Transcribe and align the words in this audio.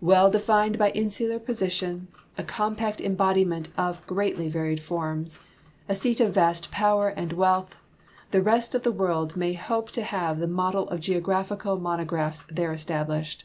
Well 0.00 0.30
defined 0.30 0.78
b}'^ 0.78 0.92
insular 0.94 1.40
position, 1.40 2.06
a 2.38 2.44
compact 2.44 3.00
embodiment 3.00 3.68
of 3.76 4.06
greatly 4.06 4.48
varied 4.48 4.78
forms, 4.78 5.40
a 5.88 5.94
seat 5.96 6.20
of 6.20 6.34
vast 6.34 6.70
power 6.70 7.08
and 7.08 7.32
wealth, 7.32 7.74
the 8.30 8.42
rest 8.42 8.76
of 8.76 8.84
the 8.84 8.92
world 8.92 9.36
may 9.36 9.54
hope 9.54 9.90
to 9.98 10.02
have 10.02 10.38
the 10.38 10.46
model 10.46 10.88
of 10.90 11.00
geographical 11.00 11.80
mono 11.80 12.04
graphs 12.04 12.44
there 12.44 12.72
established. 12.72 13.44